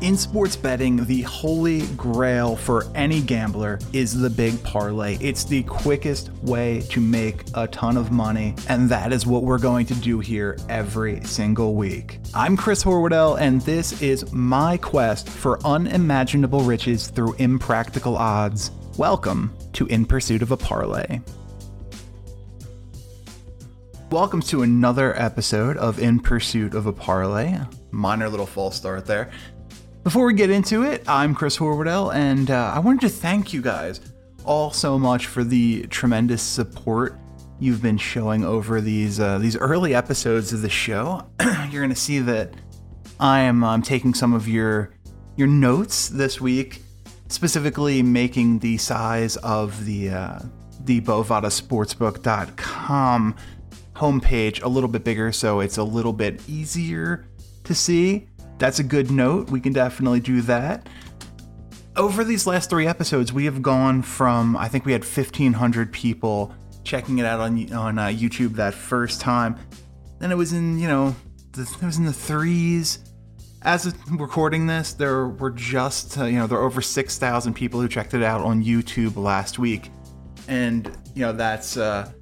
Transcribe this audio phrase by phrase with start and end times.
[0.00, 5.18] In sports betting, the holy grail for any gambler is the big parlay.
[5.20, 9.58] It's the quickest way to make a ton of money, and that is what we're
[9.58, 12.18] going to do here every single week.
[12.32, 18.70] I'm Chris Horwedel, and this is my quest for unimaginable riches through impractical odds.
[18.96, 21.20] Welcome to In Pursuit of a Parlay.
[24.10, 27.58] Welcome to another episode of In Pursuit of a Parlay.
[27.90, 29.30] Minor little false start there.
[30.02, 33.60] Before we get into it, I'm Chris Horwedel, and uh, I wanted to thank you
[33.60, 34.00] guys
[34.46, 37.18] all so much for the tremendous support
[37.58, 41.30] you've been showing over these uh, these early episodes of the show.
[41.70, 42.54] You're to see that
[43.20, 44.94] I am um, taking some of your
[45.36, 46.80] your notes this week,
[47.28, 50.38] specifically making the size of the uh,
[50.84, 53.36] the Bovadasportsbook.com
[53.96, 57.26] homepage a little bit bigger, so it's a little bit easier
[57.64, 58.29] to see
[58.60, 59.50] that's a good note.
[59.50, 60.86] We can definitely do that.
[61.96, 66.54] Over these last three episodes, we have gone from I think we had 1,500 people
[66.84, 69.58] checking it out on on uh, YouTube that first time.
[70.20, 71.16] Then it was in you know
[71.52, 73.00] the, it was in the threes.
[73.62, 77.80] As of recording this, there were just uh, you know there are over 6,000 people
[77.80, 79.90] who checked it out on YouTube last week,
[80.46, 81.76] and you know that's.
[81.76, 82.12] Uh,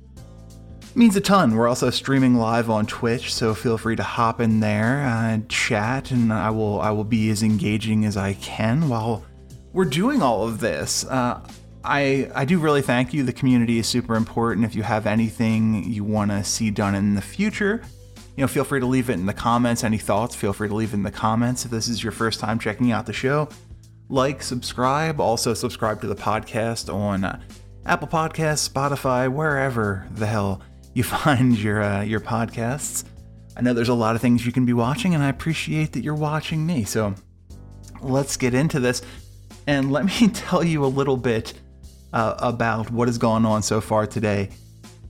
[0.98, 1.54] means a ton.
[1.54, 6.10] We're also streaming live on Twitch, so feel free to hop in there and chat,
[6.10, 9.24] and I will I will be as engaging as I can while
[9.72, 11.04] we're doing all of this.
[11.06, 11.40] Uh,
[11.84, 13.22] I I do really thank you.
[13.22, 14.66] The community is super important.
[14.66, 17.80] If you have anything you want to see done in the future,
[18.36, 19.84] you know, feel free to leave it in the comments.
[19.84, 20.34] Any thoughts?
[20.34, 21.64] Feel free to leave in the comments.
[21.64, 23.48] If this is your first time checking out the show,
[24.08, 25.20] like, subscribe.
[25.20, 27.40] Also, subscribe to the podcast on uh,
[27.86, 30.60] Apple Podcasts, Spotify, wherever the hell
[30.94, 33.04] you find your uh, your podcasts.
[33.56, 36.04] I know there's a lot of things you can be watching, and I appreciate that
[36.04, 36.84] you're watching me.
[36.84, 37.14] So
[38.00, 39.02] let's get into this,
[39.66, 41.54] and let me tell you a little bit
[42.12, 44.50] uh, about what has gone on so far today.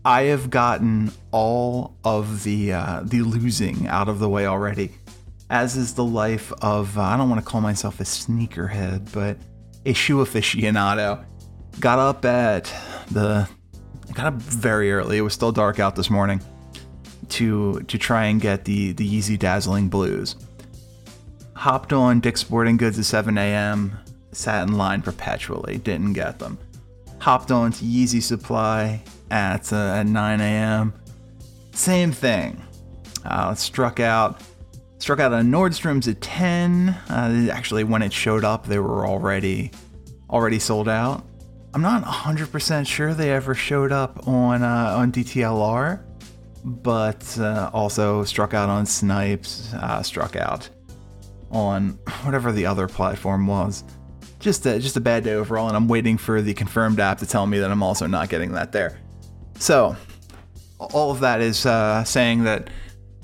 [0.05, 4.93] I have gotten all of the uh, the losing out of the way already,
[5.51, 9.37] as is the life of uh, I don't want to call myself a sneakerhead, but
[9.85, 11.25] a shoe aficionado.
[11.81, 12.73] Got up at
[13.11, 13.49] the
[14.19, 15.17] kind of very early.
[15.17, 16.41] It was still dark out this morning
[17.29, 20.35] to to try and get the the Yeezy Dazzling Blues.
[21.55, 23.97] Hopped on Dick's Sporting Goods at 7 a.m.
[24.33, 25.79] Sat in line perpetually.
[25.79, 26.59] Didn't get them.
[27.21, 30.93] Hopped on to Yeezy Supply at uh, at 9 a.m.
[31.73, 32.61] Same thing.
[33.25, 34.41] Uh, struck out.
[34.99, 36.89] Struck out on Nordstrom's at 10.
[36.89, 39.71] Uh, actually, when it showed up, they were already
[40.29, 41.25] already sold out.
[41.75, 46.03] I'm not 100% sure they ever showed up on uh, on DTLR,
[46.65, 50.69] but uh, also struck out on Snipes, uh, struck out
[51.51, 53.85] on whatever the other platform was.
[54.41, 57.27] Just a, just a bad day overall, and I'm waiting for the confirmed app to
[57.27, 58.99] tell me that I'm also not getting that there.
[59.59, 59.97] So,
[60.79, 62.71] all of that is uh, saying that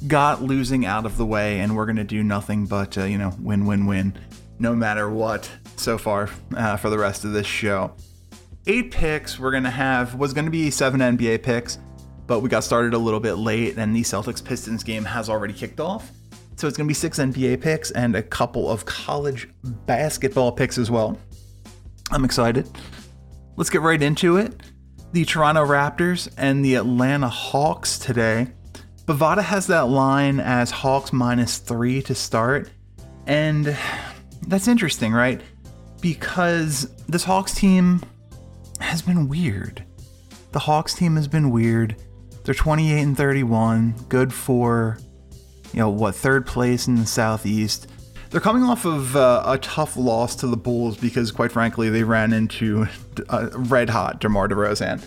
[0.06, 3.16] got losing out of the way, and we're going to do nothing but, uh, you
[3.16, 4.19] know, win, win, win,
[4.59, 7.94] no matter what so far uh, for the rest of this show
[8.67, 9.39] eight picks.
[9.39, 11.79] We're gonna have was gonna be seven NBA picks,
[12.27, 15.55] but we got started a little bit late, and the Celtics Pistons game has already
[15.55, 16.11] kicked off.
[16.57, 19.49] So it's gonna be six NBA picks and a couple of college
[19.87, 21.19] basketball picks as well.
[22.11, 22.69] I'm excited.
[23.57, 24.55] Let's get right into it.
[25.13, 28.49] The Toronto Raptors and the Atlanta Hawks today.
[29.07, 32.71] Bovada has that line as Hawks minus three to start.
[33.27, 33.77] And
[34.47, 35.41] that's interesting, right?
[36.01, 38.03] Because this Hawks team
[38.81, 39.85] has been weird.
[40.53, 41.97] The Hawks team has been weird.
[42.45, 44.99] They're 28 and 31, good for,
[45.73, 47.89] you know, what, third place in the Southeast.
[48.31, 52.03] They're coming off of uh, a tough loss to the Bulls because, quite frankly, they
[52.03, 52.87] ran into
[53.55, 55.03] red hot DeMar DeRozan.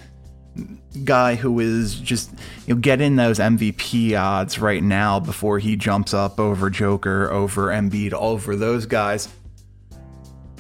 [1.04, 2.32] Guy who is just,
[2.66, 7.68] you know, getting those MVP odds right now before he jumps up over Joker, over
[7.68, 9.30] Embiid, all over those guys.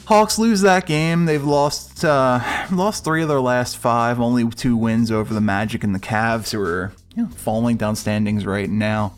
[0.07, 1.25] Hawks lose that game.
[1.25, 2.39] They've lost uh,
[2.71, 4.21] lost three of their last five.
[4.21, 7.97] Only two wins over the Magic and the Cavs, who are you know, falling down
[7.97, 9.15] standings right now.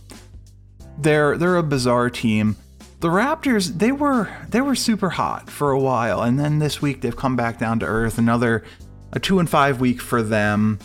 [0.97, 2.55] They're they're a bizarre team.
[3.01, 7.01] The Raptors they were they were super hot for a while, and then this week
[7.01, 8.17] they've come back down to earth.
[8.17, 8.63] Another
[9.11, 10.79] a two and five week for them.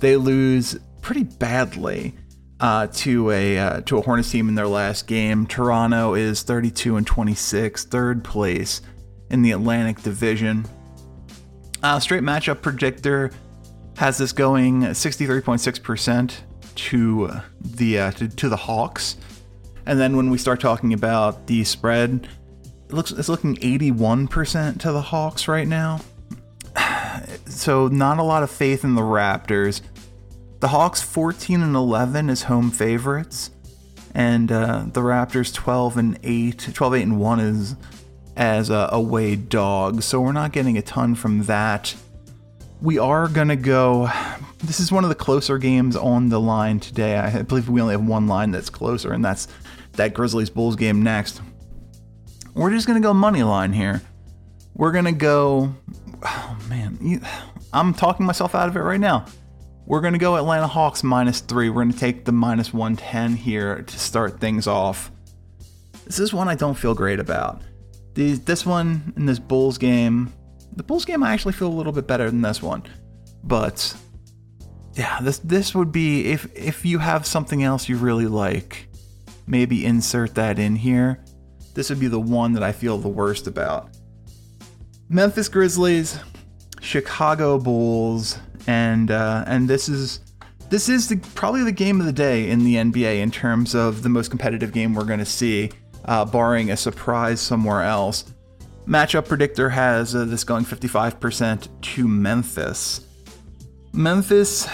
[0.00, 2.14] They lose pretty badly.
[2.60, 5.46] Uh, to a uh, to a Hornets team in their last game.
[5.46, 8.82] Toronto is 32 and 26, third place
[9.30, 10.66] in the Atlantic Division.
[11.82, 13.30] Uh, straight matchup predictor
[13.96, 16.34] has this going 63.6%
[16.74, 17.30] to
[17.60, 19.16] the uh, to, to the Hawks.
[19.86, 22.28] And then when we start talking about the spread,
[22.88, 26.00] it looks it's looking 81% to the Hawks right now.
[27.46, 29.82] So not a lot of faith in the Raptors.
[30.60, 33.50] The Hawks 14 and 11 is home favorites,
[34.14, 37.76] and uh, the Raptors 12 and 8, 12 8 and 1 is
[38.40, 40.02] as a away dog.
[40.02, 41.94] So we're not getting a ton from that.
[42.80, 44.10] We are gonna go.
[44.64, 47.18] This is one of the closer games on the line today.
[47.18, 49.46] I believe we only have one line that's closer, and that's
[49.92, 51.42] that Grizzlies Bulls game next.
[52.54, 54.00] We're just gonna go money line here.
[54.74, 55.74] We're gonna go.
[56.24, 57.22] Oh man,
[57.74, 59.26] I'm talking myself out of it right now.
[59.84, 61.68] We're gonna go Atlanta Hawks minus three.
[61.68, 65.12] We're gonna take the minus 110 here to start things off.
[66.06, 67.60] This is one I don't feel great about.
[68.14, 70.32] These, this one in this Bulls game,
[70.74, 72.82] the Bulls game I actually feel a little bit better than this one,
[73.44, 73.94] but
[74.94, 78.88] yeah, this this would be if if you have something else you really like,
[79.46, 81.24] maybe insert that in here.
[81.74, 83.96] This would be the one that I feel the worst about.
[85.08, 86.18] Memphis Grizzlies,
[86.80, 90.20] Chicago Bulls, and uh, and this is
[90.68, 94.02] this is the, probably the game of the day in the NBA in terms of
[94.02, 95.70] the most competitive game we're going to see,
[96.10, 98.24] uh, barring a surprise somewhere else.
[98.86, 103.06] Matchup predictor has uh, this going 55% to Memphis.
[103.92, 104.68] Memphis,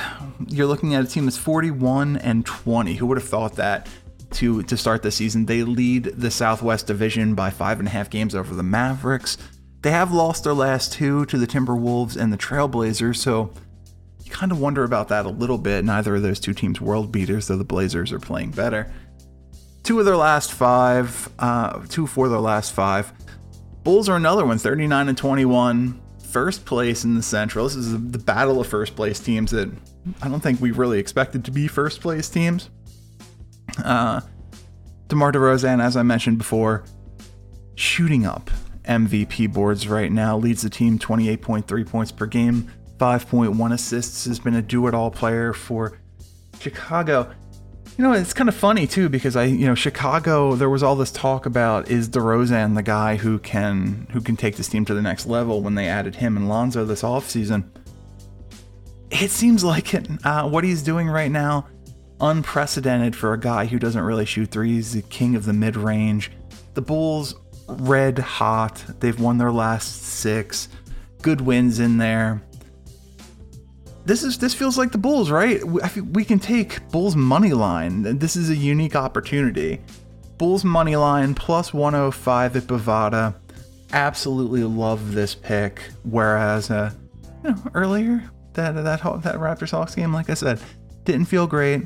[0.48, 2.94] you're looking at a team that's 41 and 20.
[2.94, 3.86] Who would have thought that
[4.32, 5.44] to to start the season?
[5.44, 9.36] They lead the Southwest Division by five and a half games over the Mavericks.
[9.82, 13.52] They have lost their last two to the Timberwolves and the Trailblazers, so
[14.24, 15.84] you kind of wonder about that a little bit.
[15.84, 18.90] Neither of those two teams world beaters, though the Blazers are playing better.
[19.86, 23.12] Two of their last five, uh, two for their last five.
[23.84, 27.66] Bulls are another one, 39 and 21, first place in the Central.
[27.66, 29.70] This is the battle of first place teams that
[30.20, 32.68] I don't think we really expected to be first place teams.
[33.84, 34.22] Uh,
[35.06, 36.82] DeMar DeRozan, as I mentioned before,
[37.76, 38.50] shooting up
[38.86, 44.56] MVP boards right now, leads the team 28.3 points per game, 5.1 assists, has been
[44.56, 45.96] a do it all player for
[46.58, 47.32] Chicago.
[47.96, 50.54] You know, it's kind of funny too because I, you know, Chicago.
[50.54, 54.56] There was all this talk about is DeRozan the guy who can who can take
[54.56, 57.64] this team to the next level when they added him and Lonzo this offseason.
[59.10, 61.68] It seems like it, uh, what he's doing right now,
[62.20, 66.30] unprecedented for a guy who doesn't really shoot threes, the king of the mid range.
[66.74, 67.34] The Bulls
[67.66, 68.84] red hot.
[69.00, 70.68] They've won their last six.
[71.22, 72.42] Good wins in there.
[74.06, 75.62] This is this feels like the Bulls, right?
[75.64, 78.18] We, we can take Bulls money line.
[78.18, 79.80] This is a unique opportunity.
[80.38, 83.34] Bulls money line plus 105 at Bovada.
[83.92, 85.82] Absolutely love this pick.
[86.04, 86.92] Whereas, uh,
[87.44, 90.60] you know, earlier that that that Raptors Hawks game, like I said,
[91.04, 91.82] didn't feel great.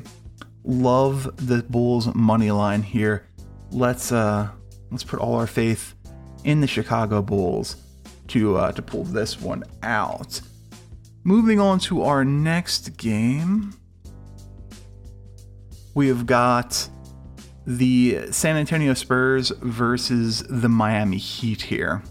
[0.63, 3.27] Love the Bulls money line here.
[3.71, 4.49] Let's uh
[4.91, 5.95] Let's put all our faith
[6.43, 7.77] in the Chicago Bulls
[8.27, 10.41] to uh, to pull this one out.
[11.23, 13.75] Moving on to our next game,
[15.93, 16.89] we have got
[17.67, 22.01] the San Antonio Spurs versus the Miami Heat here.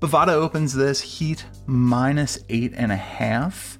[0.00, 3.78] Bovada opens this Heat minus eight and a half.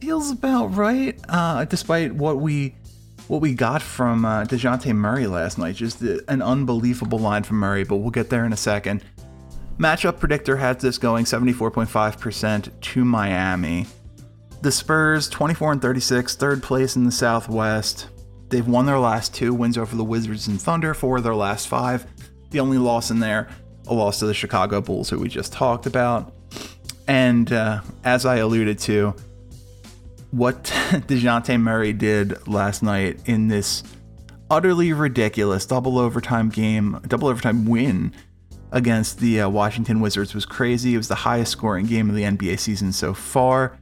[0.00, 2.74] Feels about right, uh, despite what we
[3.28, 5.76] what we got from uh, DeJounte Murray last night.
[5.76, 9.04] Just an unbelievable line from Murray, but we'll get there in a second.
[9.78, 13.86] Matchup predictor has this going 74.5% to Miami.
[14.62, 18.08] The Spurs, 24 and 36, third place in the Southwest.
[18.50, 21.66] They've won their last two wins over the Wizards and Thunder, four of their last
[21.66, 22.06] five.
[22.50, 23.48] The only loss in there,
[23.88, 26.32] a loss to the Chicago Bulls, who we just talked about.
[27.08, 29.14] And uh, as I alluded to,
[30.30, 33.82] what DeJounte Murray did last night in this
[34.48, 38.14] utterly ridiculous double overtime game, double overtime win
[38.72, 40.94] against the uh, Washington Wizards was crazy.
[40.94, 43.78] It was the highest scoring game of the NBA season so far.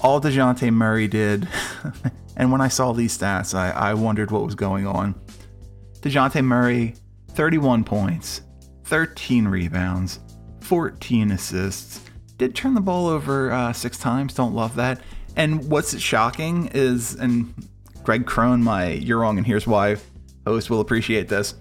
[0.00, 1.48] All DeJounte Murray did,
[2.36, 5.14] and when I saw these stats, I, I wondered what was going on.
[6.00, 6.94] DeJounte Murray,
[7.30, 8.42] 31 points,
[8.84, 10.20] 13 rebounds,
[10.60, 12.00] 14 assists.
[12.36, 15.00] Did turn the ball over uh, six times, don't love that.
[15.34, 17.52] And what's shocking is, and
[18.02, 19.96] Greg Crone, my You're Wrong and Here's Why
[20.46, 21.54] host, will appreciate this.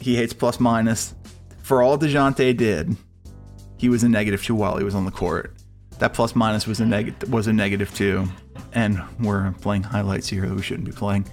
[0.00, 1.14] He hates plus minus.
[1.68, 2.96] For all DeJounte did,
[3.76, 5.54] he was a negative two while he was on the court.
[5.98, 8.26] That plus minus was a negative was a negative two,
[8.72, 11.30] and we're playing highlights here that we shouldn't be playing.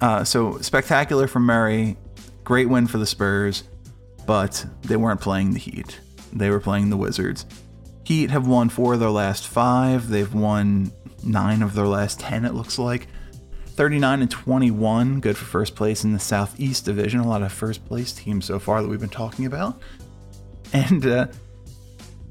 [0.00, 1.98] Uh, so spectacular from Murray,
[2.42, 3.64] great win for the Spurs,
[4.24, 6.00] but they weren't playing the Heat.
[6.32, 7.44] They were playing the Wizards.
[8.04, 10.08] Heat have won four of their last five.
[10.08, 10.90] They've won
[11.22, 13.08] nine of their last ten, it looks like.
[13.78, 17.20] 39 and 21, good for first place in the Southeast Division.
[17.20, 19.80] A lot of first place teams so far that we've been talking about.
[20.72, 21.28] And uh,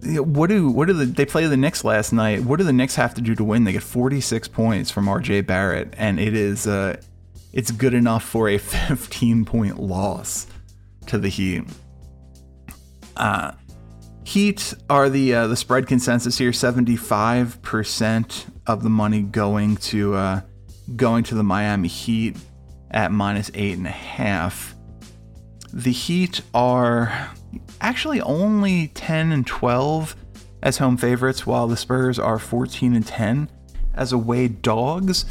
[0.04, 2.44] what do what do the they play the Knicks last night?
[2.44, 3.63] What do the Knicks have to do to win?
[3.63, 7.00] They get 46 points from RJ Barrett, and it is uh,
[7.54, 10.48] it's good enough for a 15 point loss
[11.06, 11.63] to the Heat.
[13.16, 13.54] Uh,
[14.25, 16.51] Heat are the uh, the spread consensus here.
[16.51, 20.42] 75 percent of the money going to uh,
[20.96, 22.38] going to the Miami Heat
[22.91, 24.75] at minus eight and a half.
[25.74, 27.29] The Heat are
[27.82, 30.15] actually only 10 and 12
[30.63, 33.50] as home favorites, while the Spurs are 14 and 10
[33.94, 35.25] as away dogs.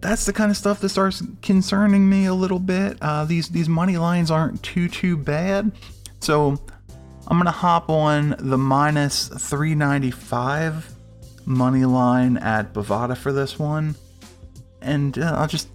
[0.00, 2.98] That's the kind of stuff that starts concerning me a little bit.
[3.00, 5.72] Uh, these these money lines aren't too too bad,
[6.20, 6.58] so
[7.26, 10.94] I'm gonna hop on the minus 395
[11.46, 13.94] money line at Bovada for this one,
[14.84, 15.68] and uh, I'll just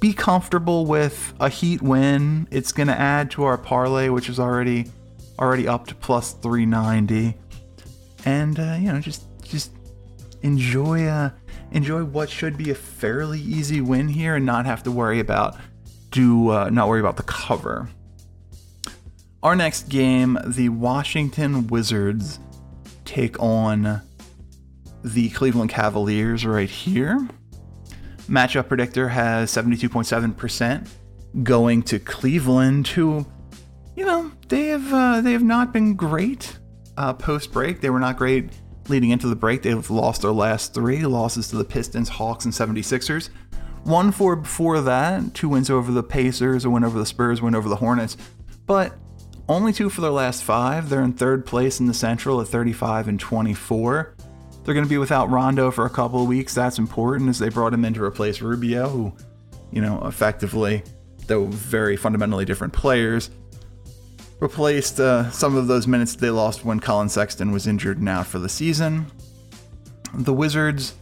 [0.00, 2.48] be comfortable with a Heat win.
[2.50, 4.86] It's going to add to our parlay, which is already
[5.38, 7.34] already up to plus 390,
[8.24, 9.72] and uh, you know just just
[10.42, 11.30] enjoy uh,
[11.72, 15.56] enjoy what should be a fairly easy win here, and not have to worry about
[16.10, 17.88] do uh, not worry about the cover.
[19.42, 22.38] Our next game, the Washington Wizards
[23.04, 24.00] take on
[25.02, 27.28] the Cleveland Cavaliers right here.
[28.28, 30.88] Matchup predictor has 72.7%
[31.42, 33.26] going to Cleveland, who,
[33.96, 36.58] you know, they have uh, they have not been great
[36.96, 37.80] uh, post break.
[37.80, 38.50] They were not great
[38.88, 39.62] leading into the break.
[39.62, 43.30] They've lost their last three losses to the Pistons, Hawks, and 76ers.
[43.84, 47.54] One for before that, two wins over the Pacers, a win over the Spurs, win
[47.54, 48.16] over the Hornets.
[48.66, 48.94] But
[49.48, 50.88] only two for their last five.
[50.88, 54.13] They're in third place in the Central at 35 and 24.
[54.64, 56.54] They're going to be without Rondo for a couple of weeks.
[56.54, 59.12] That's important as they brought him in to replace Rubio, who,
[59.70, 60.82] you know, effectively,
[61.26, 63.30] though very fundamentally different players,
[64.40, 68.26] replaced uh, some of those minutes they lost when Collin Sexton was injured and out
[68.26, 69.06] for the season.
[70.14, 70.94] The Wizards,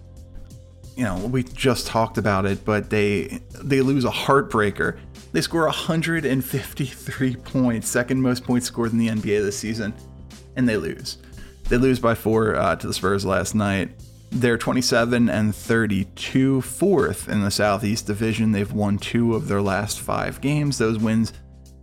[0.97, 4.99] you know, we just talked about it, but they they lose a heartbreaker.
[5.33, 9.95] They score 153 points, second most points scored in the NBA this season,
[10.57, 11.19] and they lose.
[11.73, 13.93] They lose by four uh, to the Spurs last night.
[14.31, 18.52] They're 27 and 32, fourth in the Southeast Division.
[18.52, 20.76] They've won two of their last five games.
[20.76, 21.33] Those wins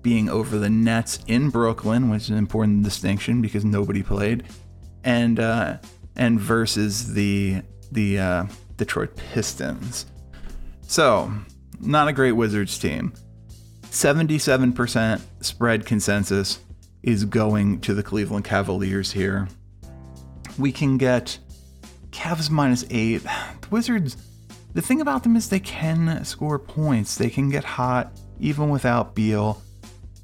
[0.04, 4.44] being over the Nets in Brooklyn, which is an important distinction because nobody played,
[5.04, 5.78] and uh,
[6.16, 8.46] and versus the the uh,
[8.78, 10.06] Detroit Pistons.
[10.84, 11.34] So,
[11.80, 13.12] not a great Wizards team.
[13.86, 16.60] 77% spread consensus
[17.02, 19.48] is going to the Cleveland Cavaliers here
[20.60, 21.40] we can get
[22.12, 23.24] Cavs minus eight.
[23.62, 24.18] The Wizards,
[24.74, 27.16] the thing about them is they can score points.
[27.16, 29.62] They can get hot even without Beal.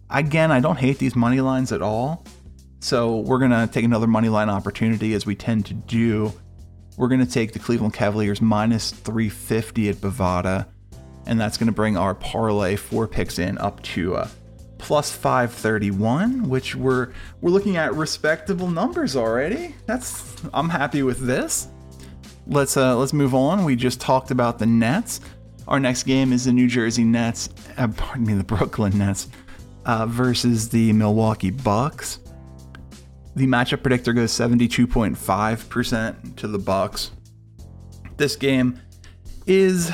[0.09, 2.25] Again, I don't hate these money lines at all.
[2.79, 6.31] So we're gonna take another money line opportunity as we tend to do.
[6.97, 10.67] We're gonna take the Cleveland Cavaliers minus 350 at Bovada,
[11.25, 14.27] and that's gonna bring our parlay four picks in up to uh,
[14.85, 17.11] plus 531, which we're
[17.41, 19.73] we're looking at respectable numbers already.
[19.87, 21.69] That's I'm happy with this.
[22.45, 23.65] Let's uh let's move on.
[23.65, 25.21] We just talked about the Nets.
[25.67, 29.27] Our next game is the New Jersey Nets, uh, pardon me, the Brooklyn Nets
[29.85, 32.19] uh, versus the Milwaukee Bucks.
[33.35, 37.09] The matchup predictor goes 72.5% to the Bucks.
[38.17, 38.79] This game
[39.47, 39.91] is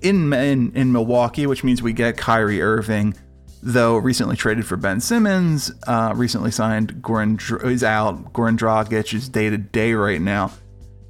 [0.00, 3.16] in, in in Milwaukee, which means we get Kyrie Irving
[3.64, 8.32] though recently traded for Ben Simmons, uh, recently signed Goran is out.
[8.34, 10.52] Goran Dragic is day to day right now,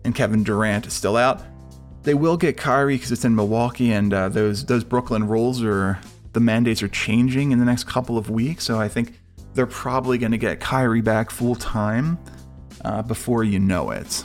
[0.04, 1.42] and Kevin Durant is still out.
[2.04, 5.98] They will get Kyrie because it's in Milwaukee, and uh, those those Brooklyn rules are
[6.32, 8.64] the mandates are changing in the next couple of weeks.
[8.64, 9.18] So I think
[9.54, 12.18] they're probably going to get Kyrie back full time
[12.84, 14.24] uh, before you know it.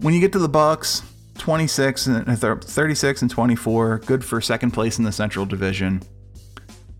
[0.00, 1.02] When you get to the Bucks,
[1.38, 6.00] 26 and uh, 36 and 24, good for second place in the Central Division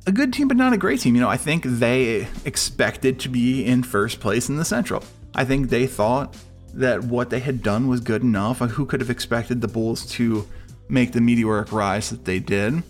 [0.09, 1.15] a good team, but not a great team.
[1.15, 5.05] You know, I think they expected to be in first place in the Central.
[5.35, 6.35] I think they thought
[6.73, 8.59] that what they had done was good enough.
[8.59, 10.49] Who could have expected the Bulls to
[10.89, 12.83] make the meteoric rise that they did?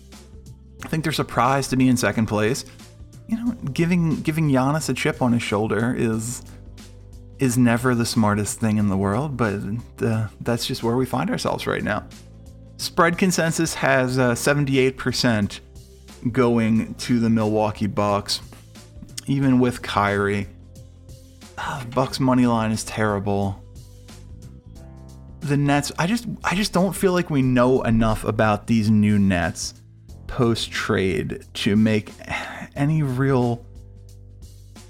[0.83, 2.63] I think they're surprised to be in second place.
[3.27, 6.41] You know, giving giving Giannis a chip on his shoulder is
[7.37, 9.59] is never the smartest thing in the world, but
[10.01, 12.07] uh, that's just where we find ourselves right now.
[12.77, 15.59] Spread consensus has uh, 78%
[16.31, 18.41] going to the Milwaukee Bucks,
[19.27, 20.47] even with Kyrie.
[21.57, 23.63] Uh, Bucks money line is terrible.
[25.41, 25.91] the Nets.
[25.97, 29.73] I just I just don't feel like we know enough about these new Nets
[30.27, 32.11] post trade to make
[32.75, 33.65] any real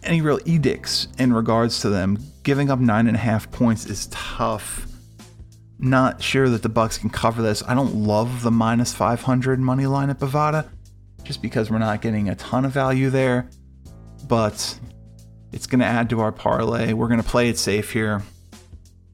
[0.04, 2.18] any real edicts in regards to them.
[2.44, 4.86] Giving up nine and a half points is tough.
[5.78, 7.64] Not sure that the Bucks can cover this.
[7.68, 10.68] I don't love the minus 500 money line at Bovada,
[11.30, 13.48] just because we're not getting a ton of value there.
[14.28, 14.80] But
[15.52, 16.94] it's going to add to our parlay.
[16.94, 18.24] We're going to play it safe here.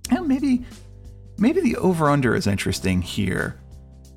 [0.09, 0.65] And maybe
[1.37, 3.59] maybe the over under is interesting here.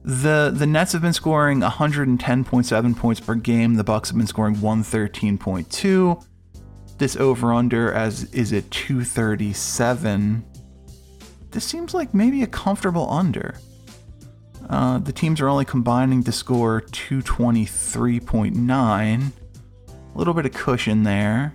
[0.04, 3.74] The the Nets have been scoring 110.7 points per game.
[3.74, 6.24] The Bucks have been scoring 113.2.
[6.98, 10.44] This over under as is at 237.
[11.50, 13.56] This seems like maybe a comfortable under.
[14.68, 19.32] Uh, the teams are only combining to score 223.9.
[19.88, 21.52] A little bit of cushion there.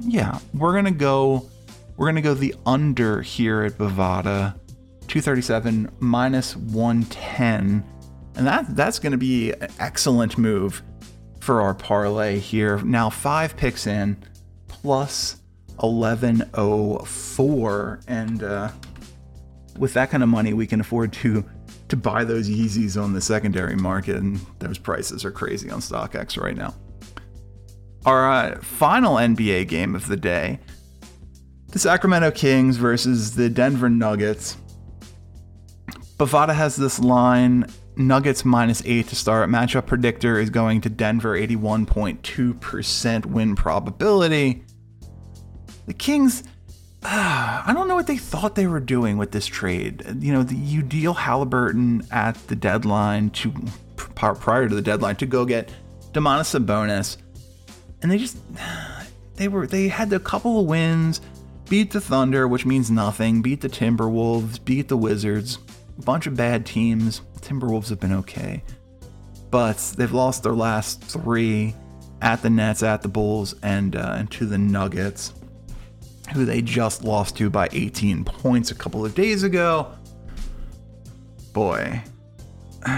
[0.00, 1.48] Yeah, we're gonna go.
[1.96, 4.54] We're gonna go the under here at Bovada,
[5.08, 7.84] 237 minus 110,
[8.34, 10.82] and that that's gonna be an excellent move
[11.40, 12.78] for our parlay here.
[12.78, 14.16] Now five picks in,
[14.68, 15.36] plus
[15.76, 18.70] 1104, and uh,
[19.78, 21.42] with that kind of money, we can afford to
[21.92, 26.42] to buy those Yeezys on the secondary market, and those prices are crazy on StockX
[26.42, 26.74] right now.
[28.06, 30.58] Our uh, final NBA game of the day
[31.68, 34.56] the Sacramento Kings versus the Denver Nuggets.
[36.16, 39.50] Bovada has this line Nuggets minus eight to start.
[39.50, 44.64] Matchup predictor is going to Denver, 81.2% win probability.
[45.86, 46.42] The Kings,
[47.04, 50.04] uh, I don't know what they thought they were doing with this trade.
[50.20, 53.52] You know, the, you deal Haliburton at the deadline to
[53.96, 55.72] prior to the deadline to go get
[56.12, 57.16] Domantas Sabonis
[58.02, 58.36] and they just
[59.36, 61.20] they were they had a couple of wins,
[61.68, 65.58] beat the Thunder, which means nothing, beat the Timberwolves, beat the Wizards,
[65.98, 67.22] a bunch of bad teams.
[67.40, 68.62] Timberwolves have been okay,
[69.50, 71.74] but they've lost their last three
[72.20, 75.32] at the Nets, at the Bulls, and uh, and to the Nuggets,
[76.32, 79.92] who they just lost to by 18 points a couple of days ago.
[81.52, 82.02] Boy.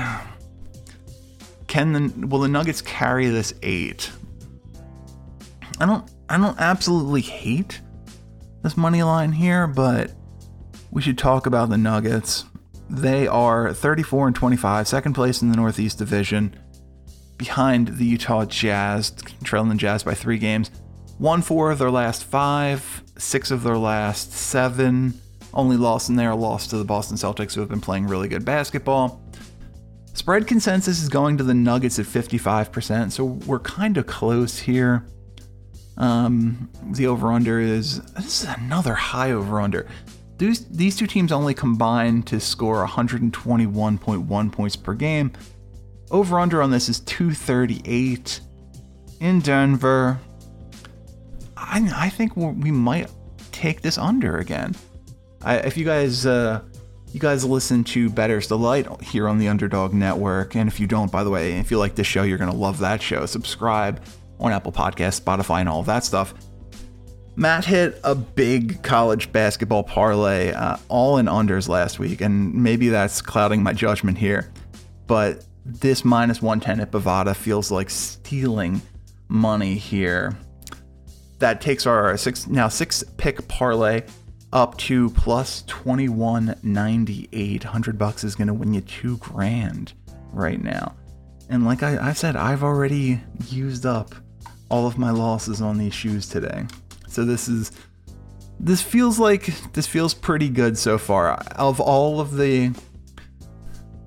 [1.67, 4.11] Can the will the Nuggets carry this eight?
[5.81, 7.81] I don't I don't absolutely hate
[8.63, 10.13] this money line here, but
[10.91, 12.45] we should talk about the Nuggets.
[12.89, 16.57] They are 34 and 25, second place in the Northeast Division,
[17.37, 19.11] behind the Utah Jazz,
[19.43, 20.71] trailing the Jazz by three games.
[21.19, 25.21] Won four of their last five, six of their last seven.
[25.53, 28.45] Only loss in there, lost to the Boston Celtics, who have been playing really good
[28.45, 29.23] basketball.
[30.15, 35.05] Spread consensus is going to the Nuggets at 55%, so we're kind of close here.
[35.97, 39.87] Um, the over under is this is another high over under.
[40.39, 45.33] These these two teams only combine to score 121.1 points per game.
[46.11, 48.41] Over under on this is 238
[49.21, 50.19] in Denver.
[51.69, 53.11] I I think we might
[53.53, 54.75] take this under again.
[55.43, 56.63] I, if you guys uh,
[57.13, 61.13] you guys listen to Better's Delight here on the Underdog Network, and if you don't,
[61.13, 63.27] by the way, if you like this show, you're gonna love that show.
[63.27, 64.03] Subscribe
[64.41, 66.35] on Apple Podcasts, Spotify, and all that stuff.
[67.37, 72.89] Matt hit a big college basketball parlay, uh, all in unders last week, and maybe
[72.89, 74.53] that's clouding my judgment here.
[75.07, 78.83] But this minus 110 at Bovada feels like stealing
[79.29, 80.37] money here.
[81.39, 84.03] That takes our six now six pick parlay
[84.53, 87.65] up to plus 2198.
[87.65, 89.93] 100 bucks is going to win you two grand
[90.33, 90.95] right now.
[91.51, 94.15] And like I, I said, I've already used up
[94.69, 96.65] all of my losses on these shoes today.
[97.09, 97.73] So this is
[98.61, 101.33] this feels like this feels pretty good so far.
[101.57, 102.73] Of all of the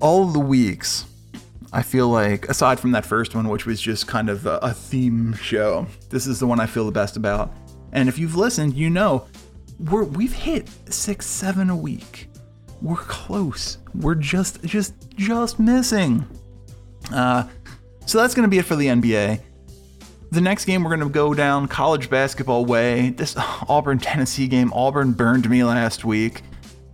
[0.00, 1.04] all of the weeks,
[1.72, 4.72] I feel like aside from that first one, which was just kind of a, a
[4.72, 7.52] theme show, this is the one I feel the best about.
[7.92, 9.26] And if you've listened, you know
[9.78, 12.28] we're we've hit six, seven a week.
[12.80, 13.78] We're close.
[13.94, 16.26] We're just just just missing.
[17.12, 17.48] Uh,
[18.06, 19.40] so that's gonna be it for the NBA.
[20.30, 23.10] The next game, we're going to go down college basketball way.
[23.10, 23.34] This
[23.68, 26.42] Auburn Tennessee game, Auburn burned me last week.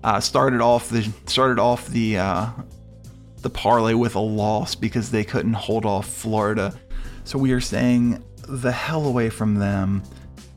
[0.04, 2.50] Uh, started off the started off the uh,
[3.44, 6.74] the parlay with a loss because they couldn't hold off Florida.
[7.22, 10.02] So we are staying the hell away from them,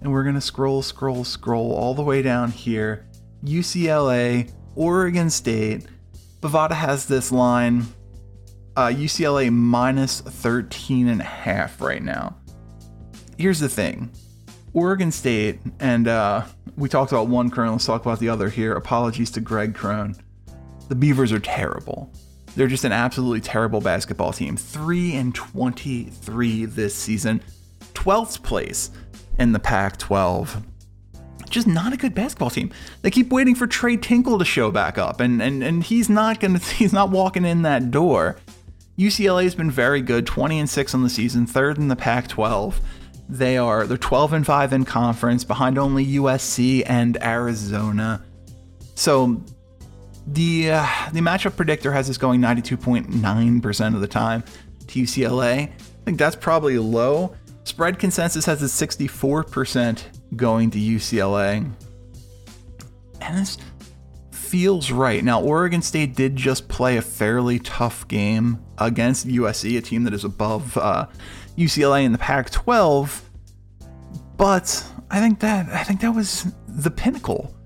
[0.02, 3.06] and we're gonna scroll, scroll, scroll all the way down here.
[3.44, 5.86] UCLA, Oregon State.
[6.42, 7.86] Bovada has this line.
[8.76, 12.36] Uh, UCLA minus 13 and a half right now
[13.38, 14.12] here's the thing
[14.74, 16.46] Oregon State, and uh,
[16.76, 17.72] we talked about one Crone.
[17.72, 18.74] Let's talk about the other here.
[18.74, 20.16] Apologies to Greg Crone.
[20.90, 22.12] The Beavers are terrible.
[22.58, 24.58] They're just an absolutely terrible basketball team.
[24.58, 27.40] 3 and 23 this season.
[27.94, 28.90] 12th place
[29.38, 30.66] in the Pac 12.
[31.52, 32.72] Just not a good basketball team.
[33.04, 36.40] They keep waiting for Trey Tinkle to show back up, and, and, and he's not
[36.40, 38.38] gonna he's not walking in that door.
[38.98, 42.28] UCLA has been very good, 20 and 6 on the season, third in the Pac
[42.28, 42.82] 12.
[43.30, 48.24] They are they're 12 and 5 in conference, behind only USC and Arizona.
[48.96, 49.44] So
[50.28, 54.44] the uh, the matchup predictor has this going 92.9% of the time
[54.88, 55.70] to UCLA.
[55.70, 57.36] I think that's probably low.
[57.64, 60.04] Spread consensus has it 64%
[60.36, 61.70] going to UCLA.
[63.20, 63.58] And this
[64.32, 65.24] feels right.
[65.24, 70.14] Now, Oregon State did just play a fairly tough game against USC, a team that
[70.14, 71.08] is above uh,
[71.58, 73.22] UCLA in the Pac-12.
[74.38, 77.57] But I think that I think that was the pinnacle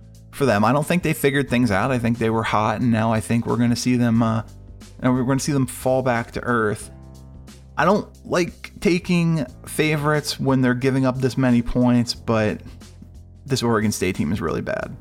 [0.41, 0.65] for them.
[0.65, 1.91] I don't think they figured things out.
[1.91, 4.23] I think they were hot, and now I think we're going to see them.
[4.23, 4.41] Uh,
[5.03, 6.89] we're going to see them fall back to earth.
[7.77, 12.61] I don't like taking favorites when they're giving up this many points, but
[13.45, 14.95] this Oregon State team is really bad.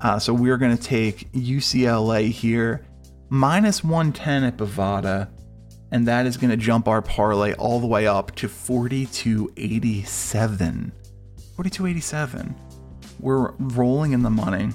[0.00, 2.86] Uh, so we're going to take UCLA here,
[3.28, 5.28] minus 110 at Bovada
[5.94, 10.90] and that is going to jump our parlay all the way up to 4287.
[11.54, 12.56] 4287.
[13.24, 14.68] We're rolling in the money.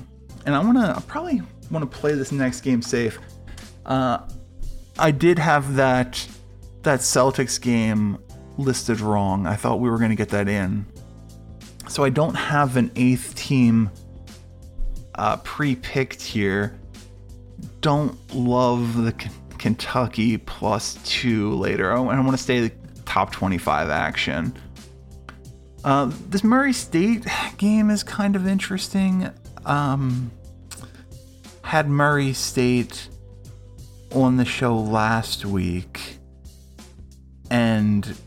[0.47, 3.19] And I want to I probably want to play this next game safe.
[3.85, 4.27] Uh,
[4.97, 6.27] I did have that
[6.81, 8.17] that Celtics game
[8.57, 9.45] listed wrong.
[9.45, 10.87] I thought we were going to get that in.
[11.89, 13.91] So I don't have an eighth team
[15.13, 16.79] uh, pre-picked here.
[17.81, 19.13] Don't love the
[19.59, 21.91] Kentucky plus two later.
[21.91, 22.71] And I want to stay the
[23.05, 24.57] top 25 action.
[25.83, 27.25] Uh, this Murray State
[27.57, 29.29] game is kind of interesting.
[29.65, 30.31] Um,
[31.63, 33.07] had Murray State
[34.13, 36.17] on the show last week,
[37.49, 38.17] and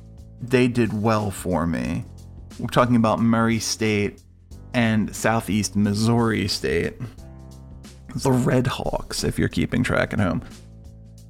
[0.40, 2.04] they did well for me.
[2.58, 4.22] We're talking about Murray State
[4.74, 6.94] and Southeast Missouri State.
[8.14, 10.42] The Red Hawks, if you're keeping track at home.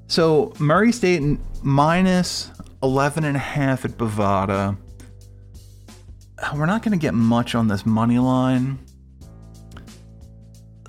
[0.08, 1.22] So Murray State
[1.62, 2.50] minus
[2.82, 4.76] 11 and a half at Bovada.
[6.54, 8.78] We're not going to get much on this money line.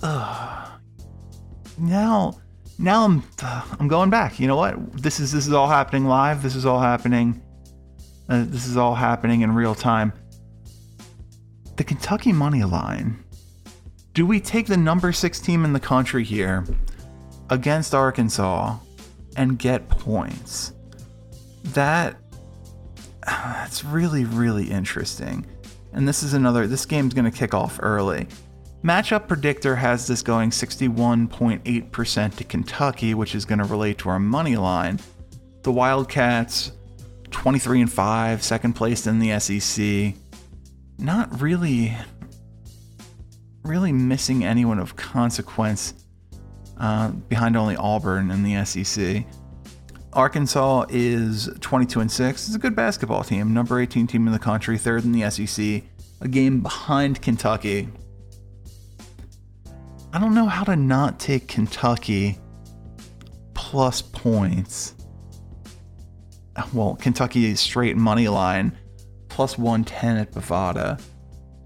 [0.02, 0.70] Ugh.
[1.78, 2.40] Now,
[2.78, 3.24] now I'm
[3.80, 4.40] I'm going back.
[4.40, 5.02] You know what?
[5.02, 6.44] This is this is all happening live.
[6.44, 7.42] This is all happening.
[8.30, 10.14] Uh, this is all happening in real time.
[11.78, 13.24] The Kentucky money line.
[14.14, 16.66] Do we take the number six team in the country here
[17.50, 18.78] against Arkansas?
[19.36, 20.74] and get points.
[21.66, 22.18] That
[23.28, 25.46] that's really really interesting.
[25.94, 28.28] And this is another this game's going to kick off early.
[28.84, 34.20] Matchup predictor has this going 61.8% to Kentucky, which is going to relate to our
[34.20, 35.00] money line.
[35.62, 36.74] The Wildcats
[37.32, 40.16] 23 and 5, second place in the SEC.
[41.00, 41.96] Not really
[43.64, 45.94] really missing anyone of consequence
[46.78, 49.26] uh, behind only Auburn in the SEC.
[50.14, 52.48] Arkansas is 22 and 6.
[52.48, 55.84] It's a good basketball team, number 18 team in the country, third in the SEC,
[56.22, 57.90] a game behind Kentucky.
[60.14, 62.38] I don't know how to not take Kentucky
[63.54, 64.94] plus points.
[66.72, 68.78] Well, Kentucky is straight money line
[69.28, 71.02] plus 110 at Bovada.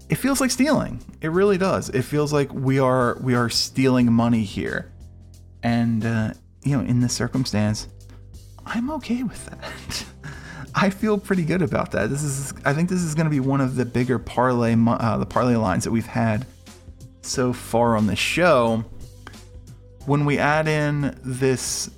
[0.08, 1.04] It feels like stealing.
[1.20, 1.90] It really does.
[1.90, 4.90] It feels like we are we are stealing money here.
[5.62, 6.32] And, uh,
[6.62, 7.88] you know, in this circumstance,
[8.68, 10.04] I'm okay with that.
[10.74, 12.10] I feel pretty good about that.
[12.10, 15.16] This is, I think this is going to be one of the bigger parlay, uh,
[15.16, 16.46] the parlay lines that we've had
[17.22, 18.84] so far on the show.
[20.06, 21.90] When we add in this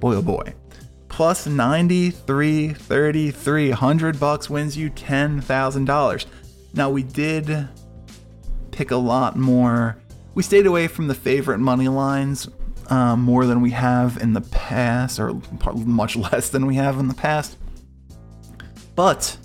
[0.00, 0.54] Boy, oh boy
[1.18, 3.70] plus 93.33.
[3.70, 6.26] 100 bucks wins you $10,000.
[6.74, 7.68] Now we did
[8.70, 10.00] pick a lot more.
[10.34, 12.48] We stayed away from the favorite money lines
[12.88, 15.40] uh, more than we have in the past, or
[15.74, 17.56] much less than we have in the past.
[18.94, 19.36] But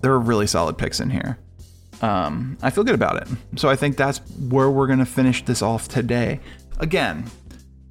[0.00, 1.38] there are really solid picks in here.
[2.02, 3.28] Um, I feel good about it.
[3.56, 4.18] So I think that's
[4.48, 6.40] where we're going to finish this off today.
[6.78, 7.24] Again,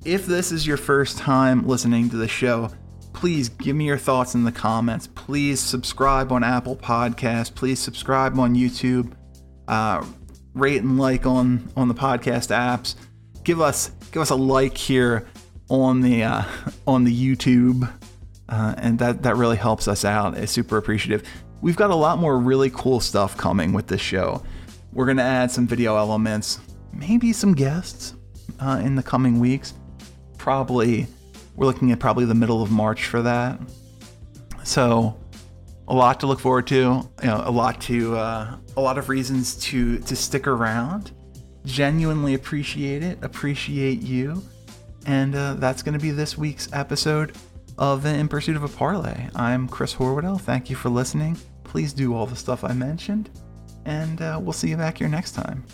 [0.06, 2.70] if this is your first time listening to the show,
[3.14, 5.08] please give me your thoughts in the comments.
[5.08, 7.54] Please subscribe on Apple Podcasts.
[7.54, 9.14] Please subscribe on YouTube.
[9.68, 10.04] Uh,
[10.54, 12.96] rate and like on on the podcast apps.
[13.44, 15.28] give us give us a like here
[15.70, 16.44] on the uh,
[16.88, 17.90] on the YouTube,
[18.50, 20.38] uh, and that that really helps us out.
[20.38, 21.24] It's super appreciative.
[21.62, 24.44] We've got a lot more really cool stuff coming with this show.
[24.92, 26.60] We're gonna add some video elements,
[26.92, 28.16] maybe some guests
[28.60, 29.74] uh, in the coming weeks.
[30.38, 31.08] Probably,
[31.56, 33.60] we're looking at probably the middle of March for that.
[34.64, 35.20] So,
[35.88, 36.76] a lot to look forward to.
[36.76, 41.12] You know, a lot to uh, a lot of reasons to to stick around.
[41.66, 43.20] Genuinely appreciate it.
[43.22, 44.44] Appreciate you.
[45.06, 47.36] And uh, that's going to be this week's episode
[47.78, 49.30] of In Pursuit of a Parlay.
[49.36, 50.40] I'm Chris Horwedel.
[50.40, 51.38] Thank you for listening.
[51.64, 53.30] Please do all the stuff I mentioned,
[53.86, 55.66] and uh, we'll see you back here next time.